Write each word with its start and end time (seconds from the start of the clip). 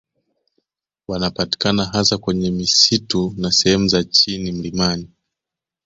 Wanapatikana 1.07 1.85
hasa 1.85 2.17
kwenye 2.17 2.51
misitu 2.51 3.33
na 3.37 3.51
sehemu 3.51 3.87
za 3.87 4.03
chini 4.03 4.51
mlimani 4.51 5.09